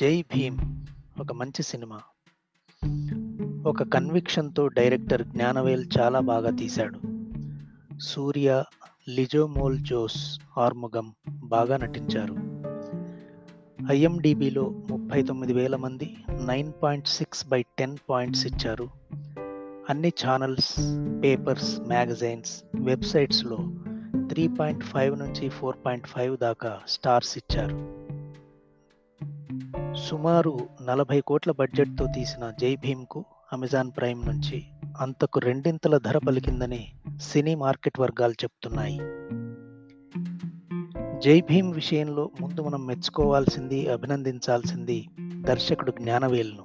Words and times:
జై 0.00 0.22
భీమ్ 0.22 0.58
ఒక 1.20 1.32
మంచి 1.32 1.62
సినిమా. 1.62 2.00
ఒక 3.66 3.82
కన్విక్షన్తో 3.82 4.68
డైరెక్టర్ 4.68 5.22
జ్ఞానవేల్ 5.22 5.86
చాలా 5.98 6.20
బాగా 6.20 6.50
తీశాడు. 6.50 7.00
సూర్య 7.98 8.64
లిజోమోల్ 9.08 9.78
జోస్ 9.78 10.40
ఆర్ముగం 10.58 11.14
బాగా 11.28 11.76
నటించారు. 11.76 12.36
ఐఎండిబిలో 13.92 14.82
ముప్పై 14.90 15.22
తొమ్మిది 15.22 15.52
వేల 15.52 15.76
మంది 15.76 16.16
nine 16.30 16.72
point 16.82 17.08
six 17.08 17.48
by 17.48 17.64
ten 17.78 17.96
points 18.10 18.46
ఇచ్చారు. 18.46 18.90
అన్ని 19.90 20.12
ఛానల్స్ 20.26 20.74
పేపర్స్ 21.24 21.80
మ్యాగజైన్స్ 21.80 22.62
వెబ్సైట్స్లో 22.80 23.58
త్రీ 24.28 24.48
పాయింట్ 24.48 24.84
ఫైవ్ 24.84 25.18
నుంచి 25.18 25.48
ఫోర్ 25.48 25.76
పాయింట్ 25.86 26.06
ఫైవ్ 26.06 26.38
దాకా 26.38 26.80
స్టార్స్ 26.88 27.38
ఇచ్చారు. 27.38 28.05
సుమారు 29.96 30.58
నలభై 30.82 31.20
కోట్ల 31.20 31.50
బడ్జెట్తో 31.50 32.06
తీసిన 32.06 32.52
జై 32.60 32.76
భీమ్కు 32.76 33.24
అమెజాన్ 33.52 33.90
ప్రైమ్ 33.96 34.26
నుంచి 34.26 34.64
అంతకు 35.00 35.40
రెండింతల 35.40 35.98
ధర 35.98 36.18
పలికిందని 36.18 36.88
సినీ 37.20 37.54
మార్కెట్ 37.54 38.00
వర్గాలు 38.00 38.32
చెప్తున్నాయి. 38.32 38.98
జై 41.20 41.40
భీమ్ 41.40 41.74
విషయంలో 41.74 42.30
ముందు 42.40 42.60
మనం 42.60 42.86
మెచ్చుకోవాల్సింది 42.86 43.92
అభినందించాల్సింది 43.92 45.08
దర్శకుడు 45.40 45.90
జ్ఞానవేల్ను. 45.90 46.64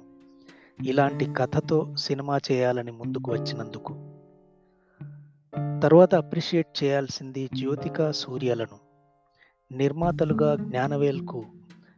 ఇలాంటి 0.84 1.34
కథతో 1.36 1.94
సినిమా 1.96 2.38
చేయాలని 2.52 2.90
ముందుకు 2.90 3.32
వచ్చినందుకు. 3.32 3.94
తర్వాత 5.82 6.14
అప్రిషియేట్ 6.14 6.84
చేయాల్సింది 6.84 7.48
జ్యోతిక 7.54 8.10
సూర్యలను. 8.10 8.92
నిర్మాతలుగా 9.72 10.56
జ్ఞానవేల్కు 10.56 11.44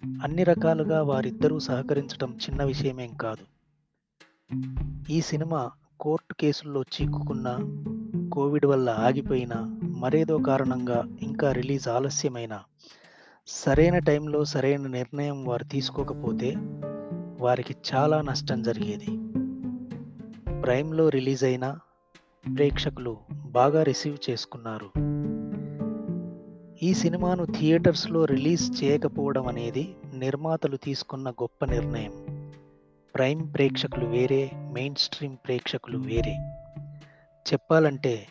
అన్ని 0.05 0.45
రకాలుగా 0.45 1.03
వారిద్దరూ 1.03 1.59
సహకరించడం 1.59 2.33
చిన్న 2.33 2.65
విషయమేం 2.65 3.15
కాదు. 3.15 3.45
ఈ 5.11 5.21
సినిమా 5.21 5.71
కోర్టు 6.01 6.35
కేసుల్లో 6.35 6.83
చిక్కుకున్న 6.83 7.59
కోవిడ్ 8.33 8.67
వల్ల 8.67 8.91
ఆగిపోయిన 8.91 9.81
మరేదో 9.85 10.39
కారణంగా 10.39 11.05
ఇంకా 11.23 11.53
రిలీజ్ 11.53 11.89
ఆలస్యమైన 11.89 12.61
సరైన 13.47 13.99
టైంలో 13.99 14.45
సరైన 14.45 14.87
నిర్ణయం 14.87 15.45
వారు 15.45 15.65
తీసుకోకపోతే 15.65 16.55
వారికి 17.41 17.77
చాలా 17.95 18.23
నష్టం 18.23 18.63
జరిగేది. 18.63 19.19
ప్రైమ్లో 20.61 21.09
రిలీజ్ 21.09 21.45
అయిన 21.45 21.77
ప్రేక్షకులు 22.55 23.17
బాగా 23.47 23.83
రిసీవ్ 23.83 24.31
చేసుకున్నారు. 24.31 25.14
ఈ 26.85 26.95
సినిమాను 26.95 27.45
థియేటర్స్లో 27.45 28.25
రిలీజ్ 28.25 28.85
చేయకపోవడం 28.85 29.47
అనేది 29.47 29.97
నిర్మాతలు 30.15 30.77
తీసుకున్న 30.77 31.31
గొప్ప 31.31 31.65
నిర్ణయం. 31.65 32.13
ప్రైమ్ 33.15 33.55
ప్రేక్షకులు 33.55 34.07
వేరే 34.07 34.51
మెయిన్ 34.55 34.95
స్ట్రీమ్ 34.95 35.37
ప్రేక్షకులు 35.37 35.99
వేరే. 35.99 36.35
చెప్పాలంటే 37.53 38.27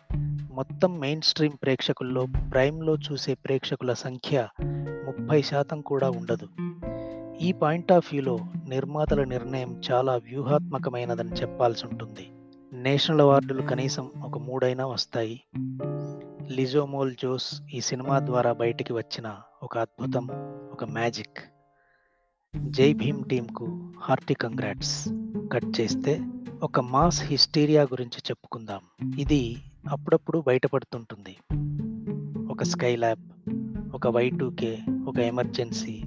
మొత్తం 0.52 1.00
మెయిన్ 1.00 1.22
స్ట్రీమ్ 1.22 1.54
ప్రేక్షకుల్లో 1.64 2.28
ప్రైమ్లో 2.52 2.96
చూసే 2.96 3.34
ప్రేక్షకుల 3.34 3.94
సంఖ్య 3.94 4.48
ముప్పై 4.84 5.42
శాతం 5.42 5.82
కూడా 5.82 6.10
ఉండదు. 6.10 6.48
ఈ 7.42 7.52
పాయింట్ 7.52 7.92
ఆఫ్ 7.92 8.14
వ్యూలో 8.14 8.40
నిర్మాతల 8.68 9.24
నిర్ణయం 9.24 9.82
చాలా 9.92 10.16
వ్యూహాత్మకమైనదని 10.16 11.32
చెప్పాల్సి 11.32 11.88
ఉంటుంది. 11.88 12.30
నేషనల్ 12.74 13.22
అవార్డులు 13.22 13.62
కనీసం 13.62 14.12
ఒక 14.24 14.38
మూడైనా 14.38 14.86
వస్తాయి. 14.86 15.42
లిజోమోల్ 16.54 17.16
జోస్ 17.22 17.62
ఈ 17.74 17.82
సినిమా 17.82 18.20
ద్వారా 18.20 18.54
బయటికి 18.54 18.94
వచ్చిన 18.94 19.38
ఒక 19.64 19.78
అద్భుతం 19.78 20.28
ఒక 20.72 20.84
మ్యాజిక్. 20.84 21.38
జై 22.56 22.94
భీమ్ 22.94 23.24
టీంకు 23.24 23.94
హార్టీ 24.00 24.34
కంగ్రాట్స్. 24.34 25.10
కట్ 25.54 25.82
చేస్తే 25.82 26.22
ఒక 26.64 26.80
మాస్ 26.80 27.24
హిస్టీరియా 27.24 27.84
గురించి 27.84 28.18
చెప్పుకుందాం. 28.18 28.80
ఇది 29.20 29.58
అప్పుడప్పుడు 29.90 30.44
బయటపడుతుంటుంది. 30.48 31.38
ఒక 32.52 32.64
స్కై 32.64 32.96
ల్యాబ్ 32.96 33.22
ఒక 33.96 34.08
వై 34.08 34.32
కే 34.60 34.80
ఒక 35.08 35.20
ఎమర్జెన్సీ 35.20 36.04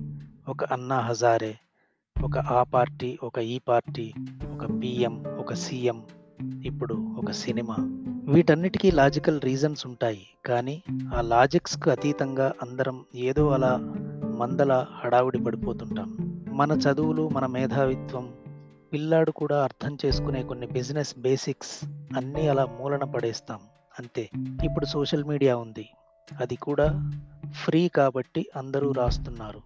ఒక 0.49 0.65
అన్నా 0.65 1.01
హజారే 1.01 1.59
ఒక 2.23 2.39
ఆ 2.39 2.63
పార్టీ 2.63 3.19
ఒక 3.23 3.39
ఈ 3.39 3.59
పార్టీ 3.59 4.13
ఒక 4.53 4.83
పిఎం 4.83 5.25
ఒక 5.39 5.55
సీఎం 5.55 6.03
ఇప్పుడు 6.65 6.95
ఒక 6.95 7.31
సినిమా. 7.31 7.77
వీటన్నిటికీ 8.27 8.91
లాజికల్ 8.91 9.41
రీజన్స్ 9.41 9.87
ఉంటాయి. 9.87 10.27
కానీ 10.47 10.83
ఆ 11.15 11.21
లాజిక్స్కు 11.21 11.91
అతీతంగా 11.91 12.53
అందరం 12.63 13.05
ఏదో 13.15 13.49
అలా 13.49 13.77
మందల 14.39 14.87
హడావుడి 14.91 15.45
పడిపోతుంటాం. 15.45 16.17
మన 16.49 16.73
చదువులు 16.73 17.29
మన 17.29 17.47
మేధావిత్వం 17.47 18.33
పిల్లాడు 18.93 19.31
కూడా 19.31 19.65
అర్థం 19.65 19.99
చేసుకునే 20.07 20.43
కొన్ని 20.43 20.67
బిజినెస్ 20.67 21.19
బేసిక్స్ 21.19 21.85
అన్నీ 22.17 22.49
అలా 22.49 22.67
మూలన 22.67 23.05
పడేస్తాం. 23.05 23.59
అంతే. 23.99 24.31
ఇప్పుడు 24.65 24.85
సోషల్ 24.85 25.25
మీడియా 25.25 25.57
ఉంది. 25.57 25.89
అది 26.41 26.57
కూడా 26.57 27.13
ఫ్రీ 27.65 27.89
కాబట్టి 27.89 28.47
అందరూ 28.57 28.93
రాస్తున్నారు. 28.93 29.61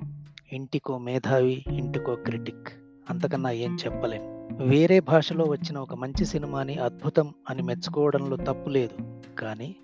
ఇంటికో 0.52 0.98
మేధావి 0.98 1.64
ఇంటికో 1.68 2.14
క్రిటిక్ 2.14 2.68
అంతకన్నా 3.10 3.50
ఏం 3.50 3.78
చెప్పలేం. 3.86 4.39
వేరే 4.60 5.00
భాషలో 5.00 5.44
వచ్చిన 5.44 5.78
ఒక 5.78 5.94
మంచి 5.94 6.24
సినిమాని 6.24 6.78
అద్భుతం 6.78 7.34
అని 7.50 7.62
మెచ్చుకోవడంలో 7.62 8.36
తప్పు 8.36 8.68
లేదు. 8.68 9.20
కానీ 9.34 9.76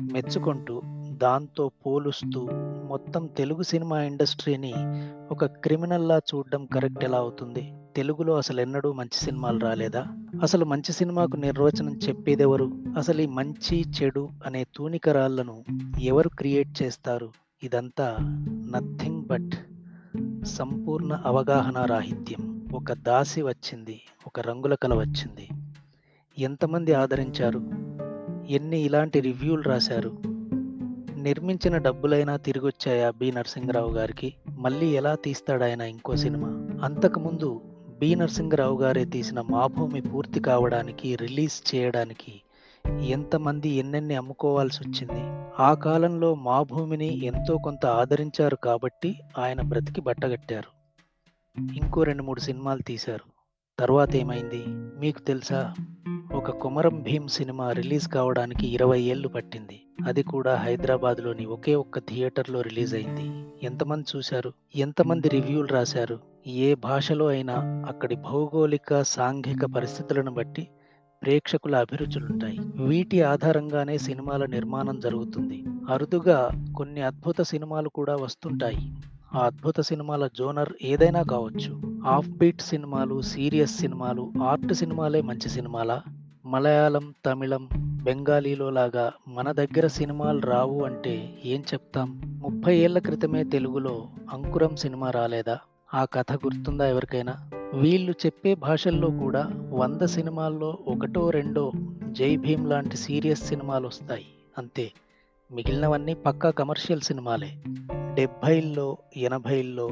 మెచ్చుకుంటూ 0.00 0.82
దాంతో 1.10 1.70
పోలుస్తూ 1.86 2.48
మొత్తం 2.88 3.26
తెలుగు 3.26 3.62
సినిమా 3.62 4.02
ఇండస్ట్రీని 4.02 4.72
ఒక 5.30 5.44
క్రిమినల్లా 5.44 6.18
చూడడం 6.18 6.66
కరెక్ట్ 6.66 7.04
ఎలా 7.04 7.18
అవుతుంది? 7.18 7.72
తెలుగులో 7.96 8.36
అసలు 8.36 8.60
ఎన్నడూ 8.60 8.92
మంచి 8.92 9.24
సినిమాలు 9.24 9.58
రాలేదా? 9.58 10.06
అసలు 10.42 10.64
మంచి 10.64 10.92
సినిమాకు 10.92 11.36
నిర్వచనం 11.36 11.98
చెప్పేదెవరు? 12.08 12.72
అసలు 12.96 13.20
ఈ 13.20 13.26
మంచి 13.26 13.84
చెడు 14.02 14.28
అనే 14.46 14.66
తూనికరాళ్ళను 14.76 15.64
ఎవరు 16.00 16.28
క్రియేట్ 16.28 16.82
చేస్తారు? 16.82 17.30
ఇదంతా 17.62 18.16
నథింగ్ 18.50 19.22
బట్ 19.22 19.50
సంపూర్ణ 20.44 21.22
అవగాహన 21.26 21.84
రాహిత్యం. 21.84 22.49
ఒక 22.72 22.92
దాసి 22.92 23.42
వచ్చింది 23.42 24.00
ఒక 24.26 24.40
రంగుల 24.40 24.74
కల 24.74 24.94
వచ్చింది. 24.94 25.48
ఎంతమంది 26.38 26.94
ఆదరించారు? 26.94 27.58
ఎన్ని 28.48 28.78
ఇలాంటి 28.78 29.20
రివ్యూలు 29.20 29.62
రాశారు? 29.62 30.18
నిర్మించిన 31.16 31.78
డబ్బులైనా 31.78 32.36
తిరిగొచ్చాయా 32.36 33.10
బి 33.10 33.32
నరసింహరావు 33.32 33.90
గారికి? 33.90 34.34
మళ్ళీ 34.58 34.86
ఎలా 34.86 35.14
తీస్తాడాయన 35.14 35.80
ఇంకో 35.80 36.16
సినిమా? 36.16 36.48
అంతకుముందు 36.82 37.60
బి 37.98 38.14
నరసింహరావు 38.14 38.80
గారే 38.80 39.04
తీసిన 39.04 39.40
మాభూమి 39.40 40.00
పూర్తి 40.00 40.40
కావడానికి 40.40 41.16
రిలీజ్ 41.16 41.74
చేయడానికి 41.74 42.42
ఎంతమంది 43.06 43.68
ఎన్నెన్ని 43.68 44.16
అమ్ముకోవాల్సి 44.16 44.88
వచ్చింది 44.88 45.52
ఆ 45.62 45.74
కాలంలో 45.74 46.34
మా 46.34 46.62
భూమిని 46.62 47.24
ఎంతో 47.24 47.56
కొంత 47.56 47.86
ఆదరించారు 47.86 48.56
కాబట్టి 48.56 49.16
ఆయన 49.38 49.60
బ్రతికి 49.60 50.00
బట్టగట్టారు. 50.00 50.79
ఇంకో 51.60 52.02
రెండు 52.02 52.22
మూడు 52.22 52.40
సినిమాలు 52.40 52.82
తీశారు. 52.82 53.30
తర్వాత 53.78 54.16
ఏమైంది? 54.16 54.64
మీకు 55.00 55.18
తెలుసా? 55.18 55.74
ఒక 56.32 56.50
కుమరం 56.50 57.02
భీమ్ 57.02 57.28
సినిమా 57.28 57.72
రిలీజ్ 57.72 58.08
కావడానికి 58.08 58.68
ఇరవై 58.68 59.00
ఏళ్ళు 59.00 59.28
పట్టింది. 59.28 59.82
అది 60.06 60.22
కూడా 60.22 60.56
హైదరాబాద్లోని 60.56 61.46
ఒకే 61.46 61.74
ఒక్క 61.74 61.98
థియేటర్లో 61.98 62.60
రిలీజ్ 62.60 62.94
అయింది. 62.94 63.48
ఎంతమంది 63.62 64.16
చూశారు? 64.16 64.52
ఎంతమంది 64.76 65.28
రివ్యూలు 65.28 65.66
రాశారు? 65.66 66.18
ఏ 66.46 66.74
భాషలో 66.74 67.26
అయినా 67.26 67.54
అక్కడి 67.88 68.16
భౌగోళిక 68.16 69.02
సాంఘిక 69.02 69.64
పరిస్థితులను 69.64 70.30
బట్టి 70.30 70.68
ప్రేక్షకుల 71.22 71.76
అభిరుచులుంటాయి. 71.76 72.58
వీటి 72.74 73.22
ఆధారంగానే 73.22 73.98
సినిమాల 73.98 74.46
నిర్మాణం 74.46 75.00
జరుగుతుంది. 75.00 75.64
అరుదుగా 75.90 76.48
కొన్ని 76.76 77.02
అద్భుత 77.02 77.40
సినిమాలు 77.40 77.88
కూడా 77.88 78.16
వస్తుంటాయి. 78.16 78.94
ఆ 79.34 79.44
అద్భుత 79.44 79.80
సినిమాల 79.80 80.26
జోనర్ 80.26 80.72
ఏదైనా 80.82 81.22
కావచ్చు. 81.22 82.00
ఆఫ్ 82.06 82.28
బీట్ 82.28 82.60
సినిమాలు 82.60 83.20
సీరియస్ 83.20 83.76
సినిమాలు 83.76 84.32
ఆర్ట్ 84.42 84.74
సినిమాలే 84.74 85.20
మంచి 85.20 85.48
సినిమాలా? 85.48 86.02
మలయాళం 86.46 87.14
తమిళం 87.26 87.68
బెంగాలీలో 88.02 88.70
లాగా 88.70 89.12
మన 89.28 89.52
దగ్గర 89.52 89.86
సినిమాలు 89.86 90.40
రావు 90.40 90.84
అంటే 90.84 91.38
ఏం 91.44 91.60
చెప్తాం? 91.60 92.20
ముప్పై 92.24 92.78
ఏళ్ళ 92.78 92.98
క్రితమే 92.98 93.44
తెలుగులో 93.44 94.08
అంకురం 94.30 94.76
సినిమా 94.76 95.10
రాలేదా? 95.10 95.58
ఆ 95.94 96.04
కథ 96.04 96.32
గుర్తుందా 96.32 96.88
ఎవరికైనా? 96.88 97.34
వీళ్ళు 97.74 98.12
చెప్పే 98.12 98.54
భాషల్లో 98.54 99.10
కూడా 99.10 99.50
వంద 99.72 100.02
సినిమాల్లో 100.02 100.78
ఒకటో 100.88 101.30
రెండో 101.30 101.72
జై 102.12 102.36
భీమ్ 102.36 102.68
లాంటి 102.68 102.96
సీరియస్ 102.96 103.48
సినిమాలు 103.48 103.86
వస్తాయి. 103.86 104.26
అంతే. 104.58 104.92
మిగిలినవన్నీ 105.52 106.14
పక్కా 106.14 106.50
కమర్షియల్ 106.50 107.00
సినిమాలే. 107.00 107.62
డెబ్భైల్లో 108.14 108.98
ఎనభైల్లో 109.16 109.88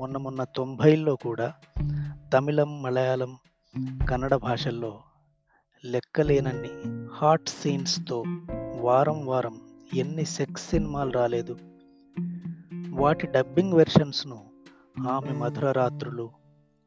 మొన్న 0.00 0.16
మొన్న 0.16 0.44
తొంభైల్లో 0.44 1.16
కూడా 1.16 1.54
తమిళం 2.32 2.82
మలయాళం 2.82 3.36
కన్నడ 4.10 4.34
భాషల్లో 4.34 5.00
లెక్కలేనన్ని 5.84 6.70
హాట్ 7.12 7.48
సీన్స్తో 7.48 8.24
వారం 8.80 9.26
వారం 9.26 9.60
ఎన్ని 9.94 10.24
సెక్స్ 10.24 10.70
సినిమాలు 10.70 11.10
రాలేదు. 11.10 11.58
వాటి 12.90 13.26
డబ్బింగ్ 13.26 13.74
వెర్షన్స్ను 13.74 14.44
ఆమె 15.08 15.32
మధుర 15.32 15.72
రాత్రులు 15.72 16.30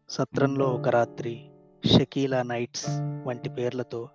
సత్రంలో 0.10 0.66
ఒక 0.66 0.90
రాత్రి 0.90 1.50
షకీలా 1.86 2.44
నైట్స్ 2.44 2.86
వంటి 3.28 3.50
పేర్లతో 3.50 4.10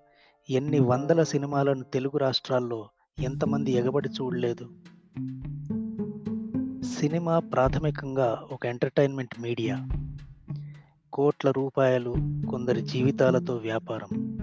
ఎన్ని 0.51 0.81
వందల 0.81 1.23
సినిమాలను 1.23 1.85
తెలుగు 1.85 2.19
రాష్ట్రాల్లో 2.19 2.89
ఎంతమంది 3.21 3.73
ఎగబడి 3.73 4.09
చూడలేదు. 4.09 4.65
సినిమా 6.83 7.39
ప్రాథమికంగా 7.39 8.43
ఒక 8.53 8.67
ఎంటర్టైన్మెంట్ 8.67 9.41
మీడియా. 9.41 9.89
కోట్ల 11.13 11.51
రూపాయలు 11.51 12.15
కొందరి 12.51 12.83
జీవితాలతో 12.83 13.55
వ్యాపారం. 13.55 14.37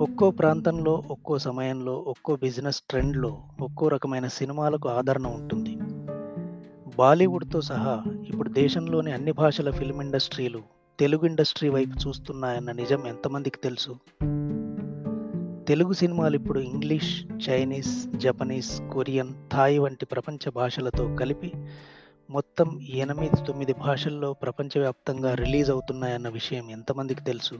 ఒక్కో 0.00 0.30
ప్రాంతంలో 0.30 1.02
ఒక్కో 1.10 1.38
సమయంలో 1.38 1.94
ఒక్కో 1.94 2.36
బిజినెస్ 2.36 2.82
ట్రెండ్లో 2.90 3.38
ఒక్కో 3.60 3.88
రకమైన 3.88 4.26
సినిమాలకు 4.26 4.88
ఆదరణ 4.88 5.26
ఉంటుంది. 5.26 5.76
బాలీవుడ్తో 6.98 7.60
సహా 7.60 8.02
ఇప్పుడు 8.28 8.50
దేశంలోని 8.50 9.12
అన్ని 9.12 9.32
భాషల 9.32 9.70
ఫిల్మ్ 9.70 10.02
ఇండస్ట్రీలు 10.02 10.62
తెలుగు 11.00 11.26
ఇండస్ట్రీ 11.26 11.68
వైపు 11.68 12.08
చూస్తున్నాయన్న 12.08 12.72
నిజం 12.72 13.06
ఎంతమందికి 13.06 13.58
తెలుసు? 13.64 13.96
తెలుగు 15.68 15.92
సినిమాలు 15.92 16.36
ఇప్పుడు 16.36 16.60
English 16.60 17.24
Chinese 17.50 18.06
Japanese 18.06 18.82
Korean 18.82 19.28
Thai 19.52 19.80
వంటి 19.80 20.06
ప్రపంచ 20.06 20.50
భాషలతో 20.50 21.14
కలిపి 21.14 21.52
మొత్తం 22.30 22.80
ఎనిమిది 22.80 23.46
తొమ్మిది 23.46 23.72
భాషల్లో 23.72 24.32
ప్రపంచవ్యాప్తంగా 24.32 25.34
రిలీజ్ 25.34 25.70
అవుతున్నాయన్న 25.70 26.28
విషయం 26.28 26.70
ఎంతమందికి 26.70 27.24
తెలుసు? 27.24 27.54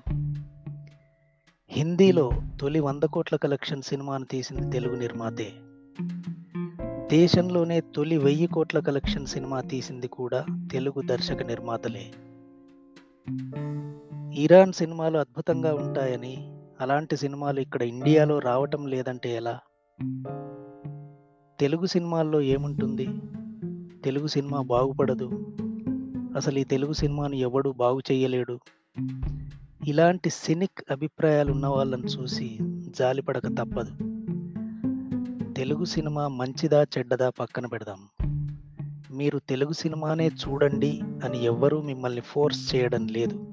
హిందీలో 1.70 2.30
తొలి 2.60 2.80
వంద 2.80 3.02
కోట్ల 3.02 3.36
కలెక్షన్ 3.36 3.82
సినిమాను 3.82 4.24
తీసింది 4.24 4.72
తెలుగు 4.72 4.96
నిర్మాతే. 4.96 5.52
దేశంలోనే 7.16 7.80
తొలి 7.80 8.18
వెయ్యి 8.18 8.46
కోట్ల 8.46 8.78
కలెక్షన్ 8.78 9.26
సినిమా 9.26 9.60
తీసింది 9.60 10.08
కూడా 10.08 10.44
తెలుగు 10.72 11.02
దర్శక 11.02 11.42
నిర్మాతలే. 11.42 12.12
ఇరాన్ 14.42 14.72
సినిమాలు 14.72 15.18
అద్భుతంగా 15.18 15.74
ఉంటాయని 15.74 16.57
అలాంటి 16.80 17.16
సినిమాలు 17.16 17.60
ఇక్కడ 17.60 17.82
ఇండియాలో 17.82 18.38
రావటం 18.38 18.86
లేదంటే 18.86 19.36
ఎలా? 19.36 19.58
తెలుగు 21.60 21.86
సినిమాల్లో 21.86 22.40
ఏముంటుంది? 22.40 23.08
తెలుగు 24.04 24.26
సినిమా 24.26 24.62
బాగుపడదు. 24.62 25.30
అసలు 26.36 26.58
ఈ 26.58 26.64
తెలుగు 26.64 26.92
సినిమాను 26.92 27.34
ఎవడు 27.34 27.70
బాగు 27.70 28.00
చేయలేడు. 28.12 28.58
ఇలాంటి 29.86 30.30
సినిక్ 30.30 30.92
అభిప్రాయాలు 30.92 31.52
ఉన్న 31.52 31.66
వాళ్ళని 31.66 32.02
చూసి 32.02 32.58
జాలిపడక 32.98 33.46
తప్పదు. 33.46 33.90
తెలుగు 35.52 35.84
సినిమా 35.84 36.28
మంచిదా 36.28 36.82
చెడ్డదా 36.82 37.30
పక్కన 37.30 37.66
పెడదాం. 37.66 38.08
మీరు 39.10 39.38
తెలుగు 39.38 39.72
సినిమానే 39.72 40.28
చూడండి 40.28 41.00
అని 41.24 41.44
ఎవ్వరూ 41.44 41.82
మిమ్మల్ని 41.82 42.20
ఫోర్స్ 42.20 42.74
చేయడం 42.74 43.06
లేదు. 43.06 43.50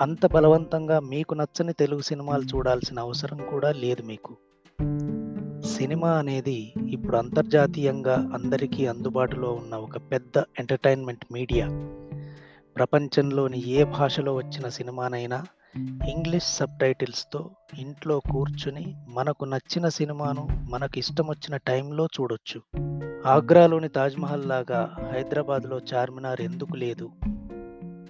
అంత 0.00 0.32
బలవంతంగా 0.32 1.00
మీకు 1.00 1.34
నచ్చని 1.34 1.72
తెలుగు 1.72 2.00
సినిమాలు 2.00 2.42
చూడాల్సిన 2.42 3.00
అవసరం 3.00 3.38
కూడా 3.50 3.72
లేదు 3.72 4.02
మీకు. 4.02 4.36
సినిమా 5.64 6.10
అనేది 6.10 6.72
ఇప్పుడు 6.88 7.16
అంతర్జాతీయంగా 7.16 8.30
అందరికీ 8.34 8.86
అందుబాటులో 8.86 9.52
ఉన్న 9.52 9.74
ఒక 9.74 9.96
పెద్ద 9.96 10.42
ఎంటర్టైన్మెంట్ 10.58 11.24
మీడియా. 11.32 11.66
ప్రపంచంలోని 12.76 13.68
ఏ 13.68 13.84
భాషలో 13.84 14.34
వచ్చిన 14.34 14.68
సినిమానైనా 14.68 15.44
ఇంగ్లీష్ 16.08 16.56
సబ్ 16.56 16.78
టైటిల్స్తో 16.78 17.50
ఇంట్లో 17.78 18.22
కూర్చుని 18.32 18.94
మనకు 19.08 19.44
నచ్చిన 19.44 19.88
సినిమాను 19.88 20.48
మనకు 20.70 20.98
ఇష్టం 20.98 21.26
వచ్చిన 21.26 21.56
టైంలో 21.56 22.08
చూడొచ్చు. 22.20 22.60
ఆగ్రాలోని 23.26 23.88
తాజ్మహల్ 23.88 24.48
లాగా 24.48 24.96
హైదరాబాద్లో 25.12 25.80
చార్మినార్ 25.94 26.40
ఎందుకు 26.40 26.76
లేదు? 26.76 27.10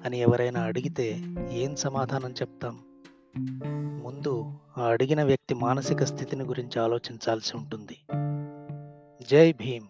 అని 0.06 0.20
ఎవరైనా 0.20 0.60
అడిగితే 0.60 1.20
ఏం 1.50 1.76
సమాధానం 1.76 2.30
చెప్తాం? 2.30 2.78
ముందు 4.02 4.52
ఆ 4.78 4.82
అడిగిన 4.82 5.22
వ్యక్తి 5.22 5.54
మానసిక 5.54 6.04
స్థితిని 6.04 6.44
గురించి 6.44 6.80
ఆలోచించాల్సి 6.80 7.56
ఉంటుంది. 7.56 7.96
జై 9.30 9.52
భీమ్. 9.52 9.86